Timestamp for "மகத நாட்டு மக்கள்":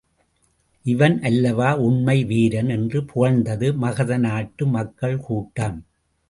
3.75-5.17